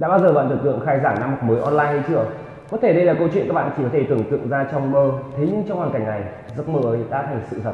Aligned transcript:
Đã 0.00 0.08
bao 0.08 0.18
giờ 0.18 0.32
bạn 0.32 0.48
tưởng 0.48 0.58
tượng 0.64 0.80
khai 0.86 1.00
giảng 1.02 1.20
năm 1.20 1.30
học 1.30 1.42
mới 1.42 1.60
online 1.60 1.86
hay 1.86 2.00
chưa? 2.08 2.24
Có 2.70 2.78
thể 2.82 2.92
đây 2.92 3.04
là 3.04 3.14
câu 3.14 3.28
chuyện 3.34 3.48
các 3.48 3.54
bạn 3.54 3.70
chỉ 3.76 3.82
có 3.82 3.88
thể 3.92 4.06
tưởng 4.08 4.24
tượng 4.30 4.48
ra 4.48 4.66
trong 4.72 4.90
mơ, 4.90 5.12
thế 5.36 5.46
nhưng 5.46 5.64
trong 5.68 5.78
hoàn 5.78 5.92
cảnh 5.92 6.06
này, 6.06 6.22
giấc 6.56 6.68
mơ 6.68 6.80
ấy 6.82 6.98
đã 7.10 7.22
thành 7.22 7.40
sự 7.50 7.60
thật. 7.64 7.72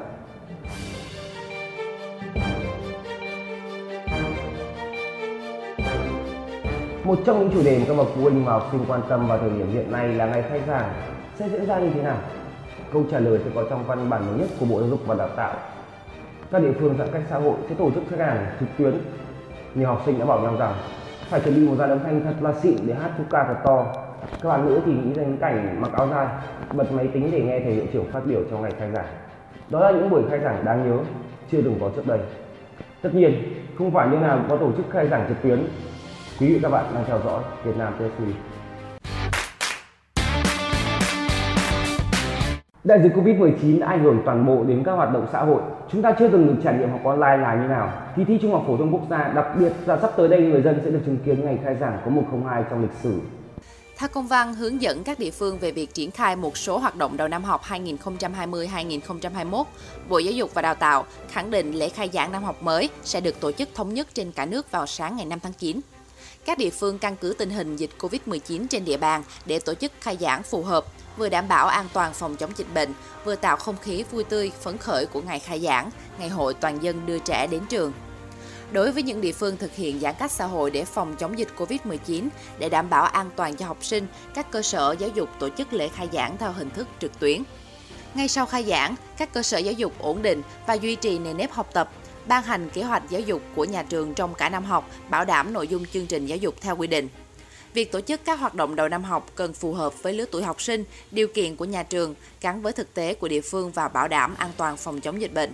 Một 7.05 7.19
trong 7.27 7.39
những 7.39 7.51
chủ 7.51 7.63
đề 7.65 7.79
mà 7.79 7.85
các 7.89 7.97
bậc 7.97 8.07
phụ 8.15 8.23
huynh 8.23 8.45
và 8.45 8.53
học 8.53 8.69
sinh 8.73 8.85
quan 8.89 9.01
tâm 9.09 9.29
vào 9.29 9.39
thời 9.39 9.51
điểm 9.51 9.73
hiện 9.73 9.93
nay 9.93 10.09
là 10.09 10.27
ngày 10.27 10.43
khai 10.43 10.61
giảng 10.67 10.93
sẽ 11.35 11.49
diễn 11.49 11.67
ra 11.67 11.79
như 11.79 11.91
thế 11.95 12.03
nào? 12.03 12.17
Câu 12.93 13.05
trả 13.11 13.19
lời 13.19 13.39
sẽ 13.45 13.51
có 13.55 13.65
trong 13.71 13.85
văn 13.87 14.11
bản 14.11 14.27
mới 14.27 14.39
nhất 14.39 14.49
của 14.61 14.67
Bộ 14.67 14.81
Giáo 14.81 14.89
dục 14.89 15.01
và 15.07 15.15
Đào 15.15 15.29
tạo. 15.37 15.55
Các 16.53 16.63
địa 16.63 16.73
phương 16.81 16.97
giãn 16.99 17.09
cách 17.13 17.23
xã 17.31 17.39
hội 17.39 17.55
sẽ 17.69 17.75
tổ 17.79 17.91
chức 17.91 18.03
khai 18.11 18.19
giảng 18.19 18.47
trực 18.61 18.69
tuyến. 18.79 18.95
Nhiều 19.75 19.89
học 19.89 20.03
sinh 20.07 20.19
đã 20.19 20.25
bảo 20.25 20.41
nhau 20.41 20.57
rằng 20.59 20.75
phải 21.29 21.41
chuẩn 21.41 21.55
bị 21.55 21.69
một 21.69 21.75
dàn 21.79 21.91
âm 21.91 21.99
thanh 22.05 22.25
thật 22.25 22.35
là 22.41 22.53
xịn 22.53 22.77
để 22.87 22.95
hát 22.95 23.11
khúc 23.17 23.27
ca 23.31 23.45
thật 23.45 23.61
to. 23.65 23.87
Các 24.43 24.49
bạn 24.49 24.67
nữ 24.67 24.81
thì 24.87 24.93
nghĩ 24.93 25.15
đến 25.15 25.37
cảnh 25.41 25.81
mặc 25.81 25.93
áo 25.93 26.09
dài, 26.09 26.27
bật 26.73 26.93
máy 26.93 27.09
tính 27.15 27.31
để 27.33 27.41
nghe 27.41 27.61
thầy 27.61 27.73
hiệu 27.73 27.85
trưởng 27.93 28.11
phát 28.13 28.21
biểu 28.27 28.41
trong 28.51 28.63
ngày 28.63 28.73
khai 28.79 28.91
giảng. 28.95 29.07
Đó 29.71 29.81
là 29.81 29.91
những 29.91 30.11
buổi 30.11 30.23
khai 30.31 30.41
giảng 30.41 30.65
đáng 30.65 30.91
nhớ, 30.91 30.99
chưa 31.51 31.63
từng 31.63 31.79
có 31.81 31.91
trước 31.97 32.07
đây. 32.07 32.19
Tất 33.03 33.11
nhiên, 33.15 33.35
không 33.79 33.91
phải 33.91 34.09
nơi 34.09 34.21
nào 34.21 34.39
có 34.49 34.57
tổ 34.57 34.73
chức 34.77 34.87
khai 34.91 35.09
giảng 35.09 35.25
trực 35.29 35.43
tuyến. 35.43 35.67
Quý 36.41 36.49
vị 36.49 36.59
các 36.63 36.69
bạn 36.69 36.85
đang 36.95 37.05
theo 37.07 37.19
dõi 37.25 37.43
Việt 37.65 37.77
Nam 37.77 37.93
TV 37.99 38.23
Đại 42.85 43.01
dịch 43.03 43.13
Covid-19 43.15 43.79
đã 43.79 43.87
ảnh 43.87 44.05
hưởng 44.05 44.23
toàn 44.25 44.47
bộ 44.47 44.65
đến 44.65 44.83
các 44.85 44.93
hoạt 44.93 45.13
động 45.13 45.27
xã 45.33 45.45
hội. 45.45 45.63
Chúng 45.93 46.03
ta 46.03 46.13
chưa 46.19 46.29
từng 46.29 46.47
được 46.47 46.55
trải 46.65 46.79
nghiệm 46.79 46.91
học 46.91 47.01
online 47.05 47.37
là 47.37 47.55
như 47.55 47.69
nào. 47.69 47.93
Kỳ 48.17 48.25
thi 48.25 48.39
Trung 48.43 48.53
học 48.53 48.65
phổ 48.67 48.77
thông 48.77 48.93
quốc 48.93 49.03
gia, 49.11 49.29
đặc 49.29 49.47
biệt 49.59 49.73
là 49.87 49.99
sắp 50.01 50.11
tới 50.17 50.29
đây 50.29 50.41
người 50.41 50.63
dân 50.63 50.81
sẽ 50.85 50.91
được 50.91 51.01
chứng 51.07 51.19
kiến 51.25 51.45
ngày 51.45 51.59
khai 51.65 51.77
giảng 51.81 51.99
có 52.05 52.11
102 52.11 52.65
trong 52.71 52.83
lịch 52.83 52.95
sử. 53.03 53.21
Theo 53.99 54.09
công 54.09 54.27
văn 54.27 54.55
hướng 54.55 54.83
dẫn 54.83 55.05
các 55.05 55.19
địa 55.19 55.31
phương 55.31 55.59
về 55.59 55.71
việc 55.71 55.95
triển 55.95 56.11
khai 56.11 56.37
một 56.37 56.57
số 56.57 56.79
hoạt 56.79 56.97
động 56.97 57.17
đầu 57.17 57.29
năm 57.29 57.45
học 57.45 57.63
2020-2021, 57.65 59.65
Bộ 60.09 60.19
Giáo 60.19 60.33
dục 60.33 60.55
và 60.55 60.63
Đào 60.63 60.75
tạo 60.75 61.05
khẳng 61.29 61.51
định 61.51 61.73
lễ 61.73 61.89
khai 61.89 62.11
giảng 62.13 62.33
năm 62.33 62.43
học 62.43 62.63
mới 62.63 62.89
sẽ 63.05 63.21
được 63.21 63.41
tổ 63.41 63.53
chức 63.53 63.69
thống 63.75 63.95
nhất 63.95 64.07
trên 64.15 64.33
cả 64.33 64.47
nước 64.47 64.71
vào 64.71 64.87
sáng 64.87 65.17
ngày 65.17 65.27
5 65.27 65.39
tháng 65.43 65.53
9. 65.53 65.81
Các 66.45 66.59
địa 66.59 66.71
phương 66.71 66.99
căn 66.99 67.17
cứ 67.17 67.35
tình 67.39 67.51
hình 67.51 67.77
dịch 67.77 67.91
COVID-19 67.99 68.67
trên 68.71 68.85
địa 68.85 68.97
bàn 68.97 69.23
để 69.47 69.59
tổ 69.59 69.75
chức 69.75 69.93
khai 70.01 70.17
giảng 70.21 70.43
phù 70.43 70.63
hợp, 70.63 70.85
vừa 71.17 71.29
đảm 71.29 71.49
bảo 71.49 71.67
an 71.67 71.89
toàn 71.93 72.15
phòng 72.15 72.37
chống 72.37 72.53
dịch 72.57 72.75
bệnh, 72.75 72.95
vừa 73.25 73.37
tạo 73.37 73.57
không 73.57 73.77
khí 73.83 74.05
vui 74.11 74.25
tươi, 74.25 74.53
phấn 74.63 74.79
khởi 74.79 75.07
của 75.07 75.23
ngày 75.23 75.41
khai 75.41 75.61
giảng, 75.61 75.91
ngày 76.19 76.29
hội 76.29 76.55
toàn 76.55 76.83
dân 76.83 77.07
đưa 77.07 77.19
trẻ 77.19 77.47
đến 77.47 77.63
trường. 77.69 77.93
Đối 78.73 78.93
với 78.93 79.03
những 79.03 79.21
địa 79.21 79.33
phương 79.33 79.57
thực 79.57 79.75
hiện 79.75 80.01
giãn 80.01 80.15
cách 80.19 80.33
xã 80.33 80.47
hội 80.47 80.71
để 80.71 80.85
phòng 80.85 81.17
chống 81.17 81.39
dịch 81.39 81.49
COVID-19, 81.57 82.29
để 82.59 82.69
đảm 82.69 82.91
bảo 82.91 83.05
an 83.05 83.31
toàn 83.37 83.57
cho 83.57 83.67
học 83.67 83.79
sinh, 83.81 84.07
các 84.35 84.51
cơ 84.51 84.63
sở 84.63 84.97
giáo 84.99 85.11
dục 85.15 85.29
tổ 85.39 85.49
chức 85.59 85.73
lễ 85.73 85.89
khai 85.89 86.09
giảng 86.13 86.37
theo 86.39 86.53
hình 86.53 86.71
thức 86.71 86.89
trực 87.01 87.19
tuyến. 87.19 87.43
Ngay 88.15 88.29
sau 88.29 88.47
khai 88.47 88.65
giảng, 88.65 88.95
các 89.17 89.33
cơ 89.33 89.43
sở 89.43 89.59
giáo 89.59 89.73
dục 89.73 89.93
ổn 89.99 90.23
định 90.23 90.43
và 90.67 90.75
duy 90.75 90.95
trì 90.95 91.19
nền 91.19 91.37
nếp 91.37 91.53
học 91.53 91.71
tập, 91.73 91.91
ban 92.27 92.43
hành 92.43 92.69
kế 92.71 92.83
hoạch 92.83 93.11
giáo 93.11 93.21
dục 93.21 93.43
của 93.55 93.65
nhà 93.65 93.83
trường 93.83 94.15
trong 94.15 94.35
cả 94.35 94.49
năm 94.49 94.65
học, 94.65 94.91
bảo 95.09 95.25
đảm 95.25 95.53
nội 95.53 95.69
dung 95.69 95.87
chương 95.87 96.07
trình 96.07 96.27
giáo 96.27 96.39
dục 96.39 96.55
theo 96.61 96.77
quy 96.77 96.87
định. 96.87 97.09
Việc 97.75 97.93
tổ 97.93 98.01
chức 98.01 98.25
các 98.25 98.41
hoạt 98.41 98.55
động 98.55 98.77
đầu 98.77 98.89
năm 98.89 99.05
học 99.05 99.31
cần 99.35 99.53
phù 99.53 99.73
hợp 99.73 100.03
với 100.03 100.13
lứa 100.13 100.25
tuổi 100.31 100.43
học 100.43 100.63
sinh, 100.63 100.85
điều 101.11 101.29
kiện 101.29 101.57
của 101.57 101.65
nhà 101.65 101.83
trường, 101.83 102.15
gắn 102.41 102.63
với 102.63 102.73
thực 102.73 102.95
tế 102.95 103.15
của 103.15 103.29
địa 103.29 103.41
phương 103.41 103.71
và 103.71 103.89
bảo 103.89 104.09
đảm 104.09 104.35
an 104.35 104.51
toàn 104.57 104.77
phòng 104.77 105.01
chống 105.01 105.21
dịch 105.21 105.35
bệnh. 105.35 105.53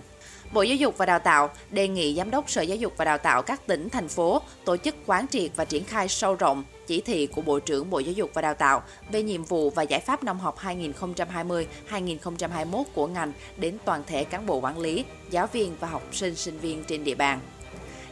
Bộ 0.53 0.61
Giáo 0.61 0.75
dục 0.75 0.97
và 0.97 1.05
Đào 1.05 1.19
tạo 1.19 1.49
đề 1.69 1.87
nghị 1.87 2.15
Giám 2.15 2.31
đốc 2.31 2.49
Sở 2.49 2.61
Giáo 2.61 2.77
dục 2.77 2.93
và 2.97 3.05
Đào 3.05 3.17
tạo 3.17 3.41
các 3.41 3.67
tỉnh, 3.67 3.89
thành 3.89 4.07
phố 4.07 4.41
tổ 4.65 4.77
chức 4.77 4.95
quán 5.05 5.27
triệt 5.27 5.51
và 5.55 5.65
triển 5.65 5.83
khai 5.83 6.07
sâu 6.07 6.35
rộng 6.35 6.63
chỉ 6.87 7.01
thị 7.01 7.27
của 7.27 7.41
Bộ 7.41 7.59
trưởng 7.59 7.89
Bộ 7.89 7.99
Giáo 7.99 8.13
dục 8.13 8.31
và 8.33 8.41
Đào 8.41 8.53
tạo 8.53 8.83
về 9.11 9.23
nhiệm 9.23 9.43
vụ 9.43 9.69
và 9.69 9.83
giải 9.83 9.99
pháp 9.99 10.23
năm 10.23 10.39
học 10.39 10.57
2020-2021 11.89 12.83
của 12.93 13.07
ngành 13.07 13.33
đến 13.57 13.77
toàn 13.85 14.03
thể 14.07 14.23
cán 14.23 14.45
bộ 14.45 14.59
quản 14.59 14.79
lý, 14.79 15.05
giáo 15.29 15.47
viên 15.47 15.75
và 15.79 15.87
học 15.87 16.03
sinh 16.11 16.35
sinh 16.35 16.59
viên 16.59 16.83
trên 16.83 17.03
địa 17.03 17.15
bàn. 17.15 17.39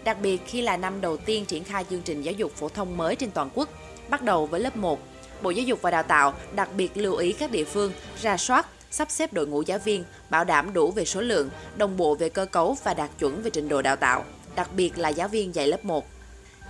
Đặc 0.03 0.17
biệt 0.21 0.41
khi 0.47 0.61
là 0.61 0.77
năm 0.77 1.01
đầu 1.01 1.17
tiên 1.17 1.45
triển 1.45 1.63
khai 1.63 1.85
chương 1.89 2.01
trình 2.01 2.21
giáo 2.21 2.33
dục 2.33 2.51
phổ 2.55 2.69
thông 2.69 2.97
mới 2.97 3.15
trên 3.15 3.31
toàn 3.31 3.49
quốc, 3.53 3.69
bắt 4.09 4.21
đầu 4.21 4.45
với 4.45 4.59
lớp 4.59 4.77
1, 4.77 4.99
Bộ 5.41 5.49
Giáo 5.49 5.65
dục 5.65 5.81
và 5.81 5.91
Đào 5.91 6.03
tạo 6.03 6.33
đặc 6.55 6.69
biệt 6.77 6.97
lưu 6.97 7.15
ý 7.15 7.33
các 7.33 7.51
địa 7.51 7.65
phương 7.65 7.91
ra 8.21 8.37
soát, 8.37 8.67
sắp 8.91 9.11
xếp 9.11 9.33
đội 9.33 9.47
ngũ 9.47 9.61
giáo 9.61 9.79
viên, 9.79 10.03
bảo 10.29 10.43
đảm 10.43 10.73
đủ 10.73 10.91
về 10.91 11.05
số 11.05 11.21
lượng, 11.21 11.49
đồng 11.77 11.97
bộ 11.97 12.15
về 12.15 12.29
cơ 12.29 12.45
cấu 12.45 12.77
và 12.83 12.93
đạt 12.93 13.09
chuẩn 13.19 13.41
về 13.41 13.49
trình 13.49 13.69
độ 13.69 13.81
đào 13.81 13.95
tạo, 13.95 14.23
đặc 14.55 14.69
biệt 14.75 14.97
là 14.97 15.09
giáo 15.09 15.27
viên 15.27 15.55
dạy 15.55 15.67
lớp 15.67 15.85
1. 15.85 16.05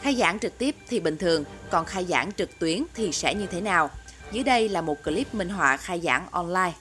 Khai 0.02 0.16
giảng 0.16 0.40
trực 0.40 0.58
tiếp 0.58 0.76
thì 0.88 1.00
bình 1.00 1.18
thường, 1.18 1.44
còn 1.70 1.86
khai 1.86 2.06
giảng 2.06 2.32
trực 2.32 2.60
tuyến 2.60 2.84
thì 2.94 3.12
sẽ 3.12 3.36
như 3.36 3.46
thế 3.46 3.62
nào? 3.62 3.90
Dưới 4.32 4.44
đây 4.44 4.70
là 4.70 4.82
một 4.82 5.04
clip 5.04 5.34
minh 5.34 5.50
họa 5.50 5.78
khai 5.78 6.00
giảng 6.00 6.28
online. 6.32 6.74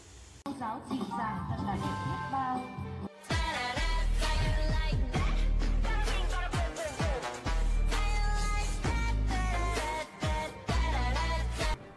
giáo 0.60 0.80
chỉ 0.90 0.96
giảng 1.18 1.38
thật 1.50 1.56
là 1.66 1.74
đẹp 1.74 1.88
biết 2.06 2.28
bao. 2.32 2.60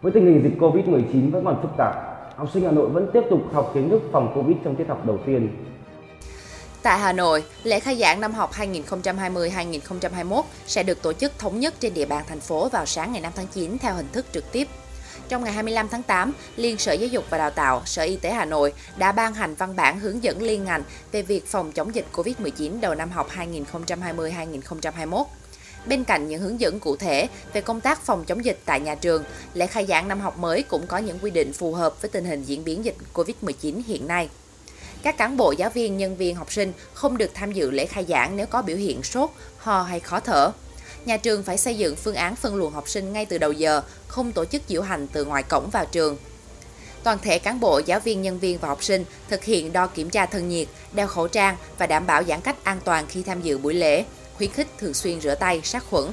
Với 0.02 0.12
tình 0.12 0.26
hình 0.26 0.44
dịch 0.44 0.58
Covid-19 0.60 1.32
vẫn 1.32 1.46
còn 1.46 1.60
phức 1.62 1.72
tạp, 1.78 1.96
học 2.42 2.50
sinh 2.54 2.64
Hà 2.64 2.72
Nội 2.72 2.90
vẫn 2.90 3.10
tiếp 3.14 3.22
tục 3.30 3.40
học 3.54 3.72
kiến 3.74 3.90
thức 3.90 4.02
phòng 4.12 4.32
Covid 4.36 4.58
trong 4.64 4.76
tiết 4.76 4.88
học 4.88 5.06
đầu 5.06 5.20
tiên. 5.26 5.50
Tại 6.82 7.00
Hà 7.00 7.14
Nội, 7.14 7.44
lễ 7.64 7.80
khai 7.80 7.96
giảng 7.96 8.22
năm 8.22 8.34
học 8.34 8.52
2020-2021 8.54 10.44
sẽ 10.66 10.84
được 10.84 11.02
tổ 11.02 11.14
chức 11.14 11.40
thống 11.40 11.60
nhất 11.60 11.74
trên 11.80 11.94
địa 11.94 12.06
bàn 12.06 12.24
thành 12.28 12.40
phố 12.40 12.70
vào 12.70 12.86
sáng 12.86 13.12
ngày 13.12 13.22
5 13.22 13.32
tháng 13.36 13.48
9 13.48 13.78
theo 13.78 13.94
hình 13.94 14.08
thức 14.12 14.26
trực 14.32 14.52
tiếp. 14.52 14.68
Trong 15.30 15.44
ngày 15.44 15.54
25 15.54 15.88
tháng 15.88 16.04
8, 16.04 16.32
Liên 16.56 16.78
Sở 16.78 16.94
Giáo 16.94 17.08
dục 17.08 17.24
và 17.30 17.38
Đào 17.38 17.52
tạo, 17.52 17.82
Sở 17.86 18.04
Y 18.04 18.16
tế 18.16 18.32
Hà 18.32 18.46
Nội 18.46 18.74
đã 18.98 19.12
ban 19.12 19.34
hành 19.34 19.56
văn 19.56 19.76
bản 19.76 20.00
hướng 20.00 20.24
dẫn 20.24 20.42
liên 20.42 20.64
ngành 20.64 20.84
về 21.12 21.22
việc 21.22 21.48
phòng 21.48 21.72
chống 21.72 21.96
dịch 21.96 22.06
COVID-19 22.14 22.80
đầu 22.82 22.96
năm 22.96 23.10
học 23.10 23.28
2020-2021. 23.38 25.24
Bên 25.86 26.04
cạnh 26.04 26.28
những 26.28 26.42
hướng 26.42 26.60
dẫn 26.60 26.80
cụ 26.80 26.96
thể 26.96 27.28
về 27.54 27.62
công 27.62 27.82
tác 27.82 28.02
phòng 28.02 28.26
chống 28.26 28.46
dịch 28.46 28.60
tại 28.66 28.80
nhà 28.80 28.96
trường, 28.96 29.24
lễ 29.54 29.68
khai 29.68 29.86
giảng 29.86 30.08
năm 30.08 30.20
học 30.20 30.38
mới 30.38 30.64
cũng 30.64 30.88
có 30.88 30.98
những 30.98 31.20
quy 31.22 31.32
định 31.32 31.54
phù 31.54 31.74
hợp 31.74 32.02
với 32.02 32.10
tình 32.10 32.26
hình 32.26 32.44
diễn 32.44 32.64
biến 32.64 32.86
dịch 32.86 32.96
COVID-19 33.14 33.82
hiện 33.88 34.08
nay. 34.08 34.30
Các 35.04 35.18
cán 35.18 35.38
bộ, 35.38 35.52
giáo 35.52 35.70
viên, 35.70 35.98
nhân 35.98 36.18
viên, 36.18 36.36
học 36.36 36.54
sinh 36.54 36.74
không 36.94 37.18
được 37.18 37.32
tham 37.34 37.52
dự 37.52 37.72
lễ 37.72 37.86
khai 37.86 38.06
giảng 38.10 38.38
nếu 38.38 38.46
có 38.46 38.62
biểu 38.62 38.78
hiện 38.78 39.04
sốt, 39.04 39.30
ho 39.58 39.82
hay 39.82 40.00
khó 40.00 40.20
thở. 40.20 40.52
Nhà 41.06 41.18
trường 41.18 41.44
phải 41.44 41.58
xây 41.58 41.78
dựng 41.78 41.96
phương 41.96 42.16
án 42.16 42.36
phân 42.36 42.56
luồng 42.56 42.74
học 42.74 42.90
sinh 42.90 43.14
ngay 43.14 43.26
từ 43.26 43.38
đầu 43.38 43.52
giờ, 43.52 43.82
không 44.08 44.32
tổ 44.32 44.46
chức 44.46 44.62
diễu 44.68 44.82
hành 44.82 45.08
từ 45.08 45.26
ngoài 45.26 45.44
cổng 45.44 45.70
vào 45.70 45.86
trường. 45.86 46.18
Toàn 47.04 47.18
thể 47.22 47.40
cán 47.40 47.60
bộ, 47.60 47.82
giáo 47.86 48.00
viên, 48.00 48.22
nhân 48.22 48.40
viên 48.40 48.58
và 48.58 48.68
học 48.68 48.84
sinh 48.84 49.06
thực 49.30 49.44
hiện 49.44 49.74
đo 49.74 49.88
kiểm 49.88 50.10
tra 50.10 50.26
thân 50.26 50.50
nhiệt, 50.50 50.68
đeo 50.94 51.08
khẩu 51.08 51.28
trang 51.28 51.58
và 51.78 51.88
đảm 51.88 52.08
bảo 52.08 52.24
giãn 52.24 52.42
cách 52.42 52.64
an 52.64 52.80
toàn 52.86 53.06
khi 53.10 53.24
tham 53.24 53.42
dự 53.42 53.58
buổi 53.58 53.74
lễ 53.74 54.04
khuyến 54.42 54.52
khích 54.52 54.68
thường 54.78 54.94
xuyên 54.94 55.22
rửa 55.22 55.36
tay, 55.36 55.62
sát 55.64 55.84
khuẩn. 55.90 56.04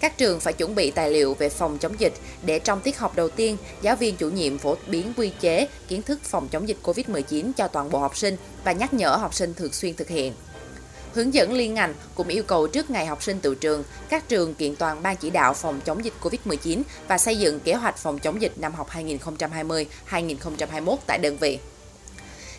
Các 0.00 0.18
trường 0.18 0.40
phải 0.40 0.52
chuẩn 0.52 0.74
bị 0.74 0.90
tài 0.90 1.10
liệu 1.10 1.34
về 1.34 1.48
phòng 1.48 1.78
chống 1.78 2.00
dịch 2.00 2.12
để 2.42 2.58
trong 2.58 2.80
tiết 2.80 2.98
học 2.98 3.16
đầu 3.16 3.28
tiên, 3.28 3.56
giáo 3.82 3.96
viên 3.96 4.16
chủ 4.16 4.30
nhiệm 4.30 4.58
phổ 4.58 4.76
biến 4.86 5.12
quy 5.16 5.32
chế, 5.40 5.68
kiến 5.88 6.02
thức 6.02 6.20
phòng 6.24 6.48
chống 6.48 6.68
dịch 6.68 6.76
COVID-19 6.82 7.52
cho 7.56 7.68
toàn 7.68 7.90
bộ 7.90 7.98
học 7.98 8.16
sinh 8.16 8.36
và 8.64 8.72
nhắc 8.72 8.94
nhở 8.94 9.16
học 9.16 9.34
sinh 9.34 9.54
thường 9.54 9.72
xuyên 9.72 9.94
thực 9.94 10.08
hiện. 10.08 10.32
Hướng 11.14 11.34
dẫn 11.34 11.52
liên 11.52 11.74
ngành 11.74 11.94
cũng 12.14 12.28
yêu 12.28 12.42
cầu 12.42 12.66
trước 12.66 12.90
ngày 12.90 13.06
học 13.06 13.22
sinh 13.22 13.40
tự 13.40 13.54
trường, 13.54 13.84
các 14.08 14.28
trường 14.28 14.54
kiện 14.54 14.76
toàn 14.76 15.02
ban 15.02 15.16
chỉ 15.16 15.30
đạo 15.30 15.54
phòng 15.54 15.80
chống 15.84 16.04
dịch 16.04 16.14
COVID-19 16.22 16.82
và 17.08 17.18
xây 17.18 17.38
dựng 17.38 17.60
kế 17.60 17.74
hoạch 17.74 17.98
phòng 17.98 18.18
chống 18.18 18.42
dịch 18.42 18.52
năm 18.56 18.72
học 18.72 18.88
2020-2021 18.90 20.96
tại 21.06 21.18
đơn 21.18 21.36
vị. 21.36 21.58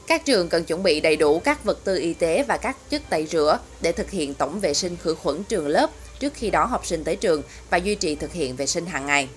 Các 0.08 0.26
trường 0.26 0.50
cần 0.50 0.64
chuẩn 0.64 0.84
bị 0.84 1.00
đầy 1.00 1.16
đủ 1.16 1.40
các 1.40 1.64
vật 1.64 1.80
tư 1.84 1.98
y 1.98 2.14
tế 2.14 2.44
và 2.48 2.58
các 2.58 2.78
chất 2.90 3.02
tẩy 3.10 3.26
rửa 3.26 3.60
để 3.82 3.92
thực 3.92 4.10
hiện 4.10 4.34
tổng 4.34 4.60
vệ 4.60 4.74
sinh 4.74 4.98
khử 5.04 5.16
khuẩn 5.16 5.44
trường 5.44 5.68
lớp 5.68 5.90
trước 6.20 6.34
khi 6.34 6.50
đón 6.50 6.70
học 6.70 6.86
sinh 6.86 7.04
tới 7.04 7.16
trường 7.16 7.44
và 7.70 7.78
duy 7.78 7.96
trì 7.96 8.16
thực 8.16 8.34
hiện 8.34 8.56
vệ 8.56 8.66
sinh 8.66 8.86
hàng 8.86 9.06
ngày. 9.06 9.30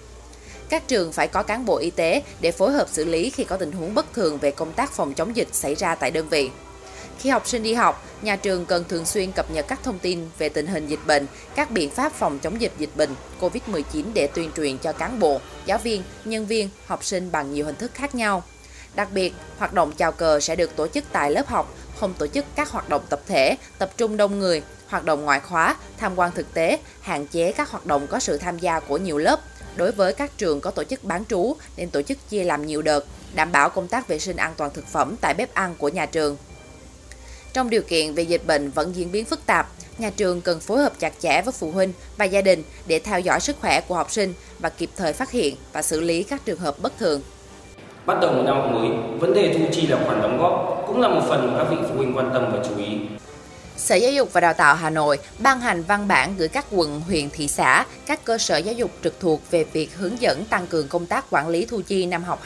Các 0.69 0.89
trường 0.89 1.13
phải 1.13 1.29
có 1.29 1.43
cán 1.43 1.65
bộ 1.65 1.77
y 1.77 1.91
tế 1.91 2.23
để 2.41 2.53
phối 2.53 2.73
hợp 2.73 2.89
xử 2.93 3.05
lý 3.05 3.31
khi 3.31 3.45
có 3.45 3.57
tình 3.57 3.73
huống 3.73 3.95
bất 3.95 4.13
thường 4.13 4.39
về 4.39 4.51
công 4.51 4.73
tác 4.73 4.93
phòng 4.93 5.15
chống 5.15 5.37
dịch 5.37 5.49
xảy 5.53 5.75
ra 5.75 5.95
tại 5.95 6.11
đơn 6.11 6.29
vị. 6.29 6.51
Khi 7.19 7.31
học 7.31 7.49
sinh 7.49 7.63
đi 7.63 7.75
học, 7.75 8.05
nhà 8.23 8.37
trường 8.37 8.67
cần 8.67 8.85
thường 8.89 9.07
xuyên 9.07 9.33
cập 9.33 9.51
nhật 9.51 9.65
các 9.69 9.81
thông 9.83 9.99
tin 9.99 10.21
về 10.39 10.49
tình 10.49 10.67
hình 10.67 10.87
dịch 10.87 11.07
bệnh, 11.07 11.27
các 11.55 11.71
biện 11.71 11.91
pháp 11.91 12.13
phòng 12.13 12.39
chống 12.39 12.61
dịch 12.61 12.73
dịch 12.79 12.97
bệnh 12.97 13.11
COVID-19 13.41 14.05
để 14.15 14.27
tuyên 14.27 14.51
truyền 14.57 14.79
cho 14.79 14.93
cán 14.93 15.21
bộ, 15.21 15.41
giáo 15.67 15.79
viên, 15.79 16.03
nhân 16.25 16.47
viên, 16.47 16.69
học 16.87 17.05
sinh 17.05 17.33
bằng 17.33 17.53
nhiều 17.53 17.65
hình 17.65 17.77
thức 17.77 17.91
khác 17.95 18.15
nhau. 18.15 18.43
Đặc 18.95 19.09
biệt, 19.13 19.35
hoạt 19.59 19.73
động 19.73 19.93
chào 19.93 20.13
cờ 20.13 20.41
sẽ 20.41 20.57
được 20.57 20.77
tổ 20.77 20.89
chức 20.89 21.05
tại 21.13 21.31
lớp 21.31 21.47
học, 21.47 21.75
không 21.97 22.15
tổ 22.19 22.27
chức 22.27 22.45
các 22.55 22.71
hoạt 22.71 22.89
động 22.89 23.03
tập 23.09 23.21
thể, 23.27 23.57
tập 23.79 23.91
trung 23.97 24.17
đông 24.17 24.39
người, 24.39 24.63
hoạt 24.89 25.05
động 25.05 25.25
ngoại 25.25 25.41
khóa, 25.41 25.77
tham 25.99 26.19
quan 26.19 26.33
thực 26.33 26.55
tế, 26.55 26.79
hạn 27.01 27.27
chế 27.27 27.53
các 27.53 27.71
hoạt 27.71 27.87
động 27.87 28.07
có 28.07 28.19
sự 28.19 28.39
tham 28.39 28.59
gia 28.59 28.81
của 28.81 28.97
nhiều 28.97 29.19
lớp. 29.19 29.41
Đối 29.77 29.93
với 29.93 30.13
các 30.13 30.39
trường 30.39 30.61
có 30.61 30.71
tổ 30.71 30.85
chức 30.85 31.05
bán 31.05 31.25
trú 31.25 31.57
nên 31.77 31.91
tổ 31.91 32.03
chức 32.03 32.19
chia 32.31 32.45
làm 32.45 32.67
nhiều 32.67 32.83
đợt, 32.83 33.05
đảm 33.35 33.53
bảo 33.53 33.71
công 33.71 33.89
tác 33.89 34.09
vệ 34.09 34.19
sinh 34.19 34.37
an 34.37 34.55
toàn 34.57 34.71
thực 34.75 34.87
phẩm 34.89 35.17
tại 35.21 35.35
bếp 35.35 35.55
ăn 35.55 35.75
của 35.79 35.89
nhà 35.89 36.07
trường. 36.07 36.37
Trong 37.53 37.71
điều 37.71 37.83
kiện 37.83 38.15
về 38.15 38.23
dịch 38.23 38.47
bệnh 38.47 38.71
vẫn 38.71 38.97
diễn 38.97 39.13
biến 39.13 39.25
phức 39.25 39.47
tạp, 39.47 39.69
nhà 39.99 40.11
trường 40.11 40.41
cần 40.41 40.61
phối 40.61 40.79
hợp 40.79 40.93
chặt 40.99 41.13
chẽ 41.21 41.43
với 41.43 41.53
phụ 41.53 41.71
huynh 41.71 41.93
và 42.17 42.25
gia 42.25 42.41
đình 42.41 42.63
để 42.87 42.99
theo 42.99 43.21
dõi 43.21 43.41
sức 43.41 43.57
khỏe 43.61 43.81
của 43.81 43.95
học 43.95 44.13
sinh 44.13 44.35
và 44.59 44.69
kịp 44.69 44.91
thời 44.97 45.13
phát 45.13 45.31
hiện 45.31 45.57
và 45.73 45.83
xử 45.83 46.01
lý 46.01 46.23
các 46.23 46.45
trường 46.45 46.59
hợp 46.59 46.79
bất 46.79 46.99
thường. 46.99 47.23
Bắt 48.07 48.19
đầu 48.21 48.33
một 48.33 48.43
năm 48.47 48.57
học 48.57 48.71
mới, 48.73 48.91
vấn 49.19 49.35
đề 49.35 49.55
thu 49.59 49.65
chi 49.73 49.87
là 49.87 49.99
khoản 50.07 50.23
đóng 50.23 50.39
góp 50.39 50.85
cũng 50.87 51.01
là 51.01 51.09
một 51.09 51.21
phần 51.29 51.53
mà 51.53 51.59
các 51.59 51.71
vị 51.71 51.77
phụ 51.89 51.95
huynh 51.97 52.17
quan 52.17 52.31
tâm 52.35 52.53
và 52.53 52.59
chú 52.69 52.79
ý. 52.79 52.99
Sở 53.77 53.95
Giáo 53.95 54.13
dục 54.13 54.33
và 54.33 54.41
Đào 54.41 54.53
tạo 54.53 54.75
Hà 54.75 54.91
Nội 54.91 55.19
ban 55.39 55.61
hành 55.61 55.83
văn 55.83 56.09
bản 56.09 56.35
gửi 56.39 56.49
các 56.49 56.67
quận, 56.71 57.01
huyện, 57.01 57.31
thị 57.31 57.49
xã, 57.49 57.87
các 58.07 58.25
cơ 58.25 58.39
sở 58.39 58.57
giáo 58.57 58.75
dục 58.75 58.91
trực 59.05 59.21
thuộc 59.21 59.51
về 59.51 59.65
việc 59.73 59.97
hướng 59.97 60.21
dẫn 60.21 60.45
tăng 60.45 60.67
cường 60.67 60.89
công 60.89 61.07
tác 61.07 61.25
quản 61.31 61.49
lý 61.49 61.65
thu 61.65 61.81
chi 61.87 62.07
năm 62.07 62.25
học 62.25 62.43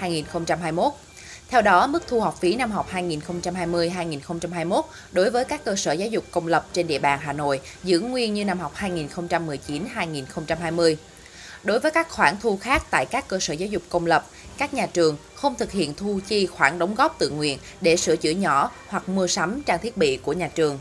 2020-2021. 0.00 0.90
Theo 1.48 1.62
đó, 1.62 1.86
mức 1.86 2.02
thu 2.08 2.20
học 2.20 2.36
phí 2.40 2.56
năm 2.56 2.70
học 2.70 2.88
2020-2021 2.92 4.82
đối 5.12 5.30
với 5.30 5.44
các 5.44 5.64
cơ 5.64 5.76
sở 5.76 5.92
giáo 5.92 6.08
dục 6.08 6.24
công 6.30 6.46
lập 6.46 6.66
trên 6.72 6.86
địa 6.86 6.98
bàn 6.98 7.18
Hà 7.22 7.32
Nội 7.32 7.60
giữ 7.84 8.00
nguyên 8.00 8.34
như 8.34 8.44
năm 8.44 8.58
học 8.58 8.72
2019-2020. 8.78 10.96
Đối 11.64 11.80
với 11.80 11.90
các 11.90 12.10
khoản 12.10 12.36
thu 12.40 12.56
khác 12.56 12.86
tại 12.90 13.06
các 13.06 13.28
cơ 13.28 13.38
sở 13.40 13.54
giáo 13.54 13.68
dục 13.68 13.82
công 13.88 14.06
lập, 14.06 14.26
các 14.58 14.74
nhà 14.74 14.86
trường 14.86 15.16
không 15.34 15.54
thực 15.54 15.72
hiện 15.72 15.94
thu 15.94 16.20
chi 16.28 16.46
khoản 16.46 16.78
đóng 16.78 16.94
góp 16.94 17.18
tự 17.18 17.30
nguyện 17.30 17.58
để 17.80 17.96
sửa 17.96 18.16
chữa 18.16 18.30
nhỏ 18.30 18.70
hoặc 18.86 19.08
mua 19.08 19.26
sắm 19.26 19.62
trang 19.62 19.78
thiết 19.82 19.96
bị 19.96 20.16
của 20.16 20.32
nhà 20.32 20.48
trường. 20.48 20.78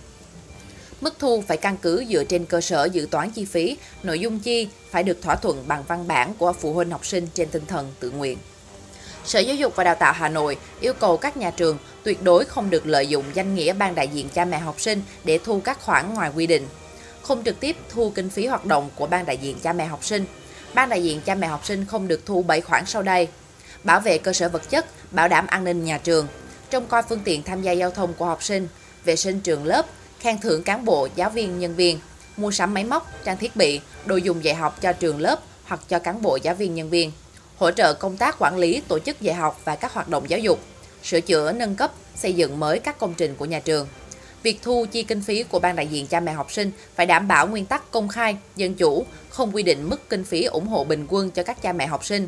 Mức 1.01 1.13
thu 1.19 1.43
phải 1.47 1.57
căn 1.57 1.77
cứ 1.77 2.05
dựa 2.09 2.23
trên 2.23 2.45
cơ 2.45 2.61
sở 2.61 2.85
dự 2.85 3.07
toán 3.11 3.31
chi 3.31 3.45
phí, 3.45 3.77
nội 4.03 4.19
dung 4.19 4.39
chi 4.39 4.67
phải 4.89 5.03
được 5.03 5.21
thỏa 5.21 5.35
thuận 5.35 5.67
bằng 5.67 5.83
văn 5.87 6.07
bản 6.07 6.33
của 6.33 6.53
phụ 6.53 6.73
huynh 6.73 6.91
học 6.91 7.05
sinh 7.05 7.27
trên 7.33 7.49
tinh 7.49 7.65
thần 7.67 7.93
tự 7.99 8.11
nguyện. 8.11 8.37
Sở 9.25 9.39
Giáo 9.39 9.55
dục 9.55 9.75
và 9.75 9.83
Đào 9.83 9.95
tạo 9.95 10.13
Hà 10.13 10.29
Nội 10.29 10.57
yêu 10.79 10.93
cầu 10.93 11.17
các 11.17 11.37
nhà 11.37 11.51
trường 11.51 11.77
tuyệt 12.03 12.23
đối 12.23 12.45
không 12.45 12.69
được 12.69 12.87
lợi 12.87 13.07
dụng 13.07 13.25
danh 13.33 13.55
nghĩa 13.55 13.73
ban 13.73 13.95
đại 13.95 14.07
diện 14.07 14.29
cha 14.33 14.45
mẹ 14.45 14.57
học 14.57 14.81
sinh 14.81 15.01
để 15.23 15.39
thu 15.43 15.59
các 15.63 15.81
khoản 15.81 16.13
ngoài 16.13 16.31
quy 16.35 16.47
định, 16.47 16.67
không 17.21 17.43
trực 17.43 17.59
tiếp 17.59 17.75
thu 17.89 18.11
kinh 18.15 18.29
phí 18.29 18.47
hoạt 18.47 18.65
động 18.65 18.89
của 18.95 19.07
ban 19.07 19.25
đại 19.25 19.37
diện 19.37 19.57
cha 19.63 19.73
mẹ 19.73 19.85
học 19.85 20.03
sinh. 20.03 20.25
Ban 20.73 20.89
đại 20.89 21.03
diện 21.03 21.21
cha 21.21 21.35
mẹ 21.35 21.47
học 21.47 21.65
sinh 21.65 21.85
không 21.85 22.07
được 22.07 22.25
thu 22.25 22.43
7 22.43 22.61
khoản 22.61 22.85
sau 22.85 23.01
đây: 23.01 23.27
bảo 23.83 23.99
vệ 23.99 24.17
cơ 24.17 24.33
sở 24.33 24.49
vật 24.49 24.69
chất, 24.69 24.85
bảo 25.11 25.27
đảm 25.27 25.47
an 25.47 25.63
ninh 25.63 25.85
nhà 25.85 25.97
trường, 25.97 26.27
trông 26.69 26.87
coi 26.87 27.03
phương 27.09 27.21
tiện 27.23 27.43
tham 27.43 27.61
gia 27.61 27.71
giao 27.71 27.91
thông 27.91 28.13
của 28.13 28.25
học 28.25 28.43
sinh, 28.43 28.67
vệ 29.05 29.15
sinh 29.15 29.39
trường 29.39 29.65
lớp, 29.65 29.85
khen 30.19 30.39
thưởng 30.39 30.63
cán 30.63 30.85
bộ, 30.85 31.07
giáo 31.15 31.29
viên, 31.29 31.59
nhân 31.59 31.75
viên, 31.75 31.99
mua 32.37 32.51
sắm 32.51 32.73
máy 32.73 32.83
móc, 32.83 33.11
trang 33.23 33.37
thiết 33.37 33.55
bị, 33.55 33.79
đồ 34.05 34.15
dùng 34.15 34.43
dạy 34.43 34.55
học 34.55 34.81
cho 34.81 34.93
trường 34.93 35.21
lớp 35.21 35.39
hoặc 35.65 35.79
cho 35.89 35.99
cán 35.99 36.21
bộ, 36.21 36.37
giáo 36.41 36.55
viên, 36.55 36.75
nhân 36.75 36.89
viên. 36.89 37.11
Hỗ 37.57 37.71
trợ 37.71 37.93
công 37.93 38.17
tác 38.17 38.35
quản 38.39 38.57
lý 38.57 38.81
tổ 38.87 38.99
chức 38.99 39.21
dạy 39.21 39.35
học 39.35 39.61
và 39.63 39.75
các 39.75 39.93
hoạt 39.93 40.07
động 40.07 40.29
giáo 40.29 40.39
dục, 40.39 40.59
sửa 41.03 41.21
chữa, 41.21 41.51
nâng 41.51 41.75
cấp, 41.75 41.91
xây 42.15 42.33
dựng 42.33 42.59
mới 42.59 42.79
các 42.79 42.99
công 42.99 43.13
trình 43.13 43.35
của 43.35 43.45
nhà 43.45 43.59
trường. 43.59 43.87
Việc 44.43 44.59
thu 44.61 44.85
chi 44.91 45.03
kinh 45.03 45.21
phí 45.21 45.43
của 45.43 45.59
ban 45.59 45.75
đại 45.75 45.87
diện 45.87 46.07
cha 46.07 46.19
mẹ 46.19 46.31
học 46.31 46.51
sinh 46.51 46.71
phải 46.95 47.05
đảm 47.05 47.27
bảo 47.27 47.47
nguyên 47.47 47.65
tắc 47.65 47.91
công 47.91 48.07
khai, 48.07 48.37
dân 48.55 48.75
chủ, 48.75 49.05
không 49.29 49.55
quy 49.55 49.63
định 49.63 49.89
mức 49.89 50.09
kinh 50.09 50.23
phí 50.23 50.43
ủng 50.43 50.67
hộ 50.67 50.83
bình 50.83 51.05
quân 51.09 51.31
cho 51.31 51.43
các 51.43 51.61
cha 51.61 51.73
mẹ 51.73 51.87
học 51.87 52.05
sinh. 52.05 52.27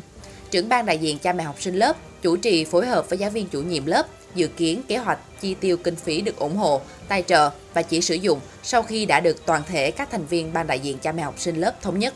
Trưởng 0.50 0.68
ban 0.68 0.86
đại 0.86 0.98
diện 0.98 1.18
cha 1.18 1.32
mẹ 1.32 1.44
học 1.44 1.56
sinh 1.58 1.74
lớp 1.74 1.96
chủ 2.22 2.36
trì 2.36 2.64
phối 2.64 2.86
hợp 2.86 3.10
với 3.10 3.18
giáo 3.18 3.30
viên 3.30 3.48
chủ 3.48 3.62
nhiệm 3.62 3.86
lớp 3.86 4.06
dự 4.34 4.46
kiến 4.46 4.82
kế 4.88 4.96
hoạch 4.96 5.18
chi 5.40 5.54
tiêu 5.54 5.76
kinh 5.76 5.96
phí 5.96 6.20
được 6.20 6.36
ủng 6.36 6.56
hộ, 6.56 6.80
tài 7.08 7.22
trợ 7.22 7.50
và 7.74 7.82
chỉ 7.82 8.00
sử 8.00 8.14
dụng 8.14 8.40
sau 8.62 8.82
khi 8.82 9.06
đã 9.06 9.20
được 9.20 9.46
toàn 9.46 9.62
thể 9.68 9.90
các 9.90 10.10
thành 10.10 10.26
viên 10.26 10.52
ban 10.52 10.66
đại 10.66 10.80
diện 10.80 10.98
cha 10.98 11.12
mẹ 11.12 11.22
học 11.22 11.34
sinh 11.38 11.56
lớp 11.56 11.82
thống 11.82 11.98
nhất. 11.98 12.14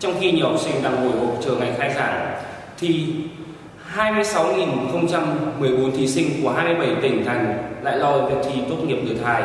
Trong 0.00 0.20
khi 0.20 0.32
nhiều 0.32 0.48
học 0.48 0.60
sinh 0.64 0.82
đang 0.82 0.94
ngồi 0.94 1.18
hộp 1.18 1.38
chờ 1.44 1.54
ngày 1.54 1.72
khai 1.78 1.92
giảng, 1.94 2.42
thì 2.78 3.06
26.014 3.94 5.96
thí 5.96 6.08
sinh 6.08 6.42
của 6.42 6.52
27 6.52 6.96
tỉnh 7.02 7.24
thành 7.26 7.75
lại 7.86 7.98
lo 7.98 8.26
việc 8.26 8.36
thi 8.44 8.60
tốt 8.68 8.76
nghiệp 8.76 8.98
người 9.04 9.16
thai. 9.24 9.42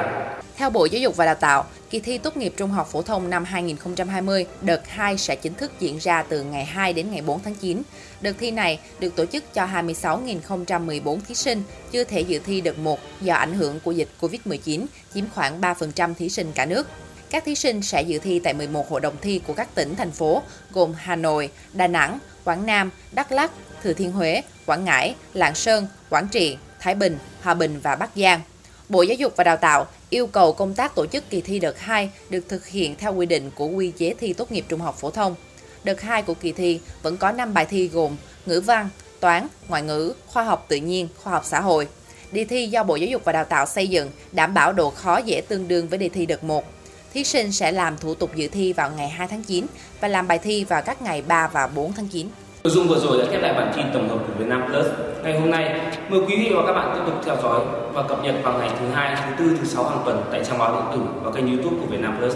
Theo 0.56 0.70
Bộ 0.70 0.86
Giáo 0.86 1.02
dục 1.02 1.16
và 1.16 1.26
Đào 1.26 1.36
tạo, 1.36 1.66
kỳ 1.90 2.00
thi 2.00 2.18
tốt 2.18 2.38
nghiệp 2.38 2.54
trung 2.58 2.70
học 2.70 2.88
phổ 2.88 3.02
thông 3.02 3.30
năm 3.30 3.44
2020 3.44 4.46
đợt 4.62 4.88
2 4.88 5.18
sẽ 5.18 5.36
chính 5.36 5.54
thức 5.54 5.72
diễn 5.80 5.98
ra 5.98 6.24
từ 6.24 6.44
ngày 6.44 6.66
2 6.66 6.94
đến 6.94 7.12
ngày 7.12 7.22
4 7.22 7.40
tháng 7.44 7.56
9. 7.56 7.82
Đợt 8.22 8.34
thi 8.40 8.52
này 8.52 8.80
được 9.00 9.16
tổ 9.16 9.26
chức 9.26 9.54
cho 9.54 9.66
26.014 9.66 11.20
thí 11.28 11.36
sinh 11.36 11.64
chưa 11.92 12.04
thể 12.04 12.22
dự 12.22 12.40
thi 12.40 12.62
đợt 12.62 12.78
1 12.78 13.00
do 13.22 13.36
ảnh 13.36 13.54
hưởng 13.54 13.80
của 13.80 13.92
dịch 13.92 14.10
Covid-19, 14.22 14.86
chiếm 15.14 15.26
khoảng 15.36 15.62
3% 15.62 16.14
thí 16.14 16.30
sinh 16.30 16.52
cả 16.56 16.66
nước. 16.66 16.88
Các 17.30 17.46
thí 17.46 17.56
sinh 17.56 17.82
sẽ 17.82 18.02
dự 18.02 18.20
thi 18.20 18.40
tại 18.40 18.54
11 18.54 18.90
hội 18.90 19.02
đồng 19.02 19.16
thi 19.22 19.42
của 19.48 19.54
các 19.54 19.76
tỉnh, 19.76 19.96
thành 19.96 20.12
phố 20.12 20.42
gồm 20.72 20.94
Hà 20.98 21.16
Nội, 21.16 21.50
Đà 21.74 21.88
Nẵng, 21.88 22.20
Quảng 22.44 22.66
Nam, 22.66 22.90
Đắk 23.12 23.32
Lắk, 23.32 23.52
Thừa 23.84 23.94
Thiên 23.94 24.12
Huế, 24.12 24.42
Quảng 24.66 24.86
Ngãi, 24.86 25.16
Lạng 25.34 25.56
Sơn, 25.56 25.88
Quảng 26.10 26.28
Trị, 26.28 26.58
Thái 26.82 26.96
Bình, 26.96 27.18
Hòa 27.42 27.54
Bình 27.54 27.80
và 27.84 27.96
Bắc 27.96 28.10
Giang. 28.16 28.42
Bộ 28.90 29.02
Giáo 29.02 29.16
dục 29.16 29.34
và 29.36 29.44
Đào 29.44 29.58
tạo 29.58 29.88
yêu 30.10 30.28
cầu 30.28 30.54
công 30.54 30.74
tác 30.74 30.96
tổ 30.96 31.06
chức 31.06 31.30
kỳ 31.30 31.42
thi 31.42 31.60
đợt 31.60 31.80
2 31.80 32.12
được 32.30 32.50
thực 32.50 32.68
hiện 32.68 32.96
theo 32.96 33.14
quy 33.16 33.26
định 33.26 33.52
của 33.56 33.68
quy 33.68 33.92
chế 33.92 34.14
thi 34.20 34.34
tốt 34.34 34.52
nghiệp 34.52 34.66
trung 34.70 34.82
học 34.82 34.96
phổ 35.00 35.12
thông. 35.12 35.36
Đợt 35.84 36.02
2 36.02 36.22
của 36.22 36.34
kỳ 36.34 36.52
thi 36.52 36.80
vẫn 37.02 37.18
có 37.18 37.32
5 37.32 37.54
bài 37.54 37.66
thi 37.66 37.88
gồm 37.88 38.16
ngữ 38.46 38.62
văn, 38.62 38.90
toán, 39.20 39.48
ngoại 39.68 39.82
ngữ, 39.82 40.14
khoa 40.28 40.44
học 40.44 40.66
tự 40.68 40.76
nhiên, 40.76 41.08
khoa 41.24 41.34
học 41.34 41.46
xã 41.46 41.62
hội. 41.62 41.88
Đề 42.32 42.46
thi 42.46 42.68
do 42.68 42.84
Bộ 42.84 42.96
Giáo 42.96 43.08
dục 43.08 43.22
và 43.26 43.32
Đào 43.32 43.46
tạo 43.46 43.66
xây 43.66 43.88
dựng 43.88 44.12
đảm 44.32 44.54
bảo 44.54 44.74
độ 44.74 44.90
khó 44.90 45.18
dễ 45.18 45.42
tương 45.48 45.68
đương 45.68 45.88
với 45.88 46.00
đề 46.00 46.10
thi 46.10 46.26
đợt 46.26 46.44
1 46.44 46.66
thí 47.14 47.24
sinh 47.24 47.52
sẽ 47.52 47.72
làm 47.72 47.98
thủ 47.98 48.16
tục 48.16 48.36
dự 48.36 48.48
thi 48.48 48.74
vào 48.74 48.92
ngày 48.92 49.10
2 49.10 49.28
tháng 49.28 49.44
9 49.44 49.66
và 50.00 50.08
làm 50.08 50.28
bài 50.28 50.40
thi 50.40 50.64
vào 50.64 50.82
các 50.82 51.02
ngày 51.02 51.22
3 51.22 51.48
và 51.48 51.68
4 51.68 51.94
tháng 51.94 52.08
9. 52.08 52.28
Nội 52.64 52.74
dung 52.74 52.88
vừa 52.88 53.00
rồi 53.00 53.18
đã 53.18 53.26
khép 53.32 53.42
lại 53.42 53.54
bản 53.54 53.72
tin 53.76 53.86
tổng 53.94 54.10
hợp 54.10 54.18
của 54.28 54.34
Vietnam 54.38 54.64
Plus. 54.68 54.86
Ngày 55.24 55.40
hôm 55.40 55.52
nay, 55.52 55.80
mời 56.10 56.20
quý 56.20 56.36
vị 56.38 56.52
và 56.56 56.64
các 56.68 56.74
bạn 56.74 56.92
tiếp 56.94 57.02
tục 57.06 57.16
theo 57.26 57.36
dõi 57.44 57.60
và 57.94 58.04
cập 58.04 58.24
nhật 58.24 58.36
vào 58.44 58.60
ngày 58.60 58.70
thứ 58.80 58.86
hai, 58.94 59.16
thứ 59.16 59.44
tư, 59.44 59.58
thứ 59.60 59.66
sáu 59.66 59.84
hàng 59.84 60.02
tuần 60.06 60.24
tại 60.32 60.44
trang 60.44 60.60
báo 60.60 60.72
điện 60.72 60.84
tử 60.94 61.10
và 61.24 61.32
kênh 61.32 61.48
YouTube 61.48 61.78
của 61.82 61.86
Vietnam 61.90 62.18
Plus. 62.18 62.36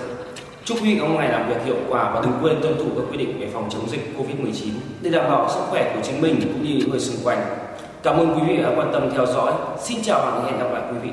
Chúc 0.64 0.78
quý 0.82 0.94
vị 0.94 1.00
có 1.02 1.08
một 1.08 1.16
ngày 1.18 1.30
làm 1.30 1.50
việc 1.50 1.66
hiệu 1.66 1.76
quả 1.90 2.12
và 2.14 2.22
đừng 2.22 2.34
quên 2.42 2.62
tuân 2.62 2.78
thủ 2.78 2.86
các 2.96 3.04
quy 3.12 3.18
định 3.18 3.40
về 3.40 3.50
phòng 3.54 3.70
chống 3.70 3.90
dịch 3.90 4.14
Covid-19 4.18 4.70
để 5.02 5.10
đảm 5.10 5.32
bảo 5.32 5.50
sức 5.50 5.62
khỏe 5.70 5.92
của 5.96 6.02
chính 6.04 6.22
mình 6.22 6.42
cũng 6.42 6.64
như 6.64 6.76
những 6.80 6.90
người 6.90 7.00
xung 7.00 7.26
quanh. 7.26 7.40
Cảm 8.04 8.18
ơn 8.18 8.36
quý 8.36 8.42
vị 8.48 8.64
đã 8.64 8.72
quan 8.76 8.94
tâm 8.94 9.10
theo 9.14 9.26
dõi. 9.26 9.54
Xin 9.80 9.98
chào 10.04 10.22
và 10.26 10.42
hẹn 10.46 10.60
gặp 10.60 10.74
lại 10.74 10.82
quý 10.92 10.98
vị. 11.04 11.10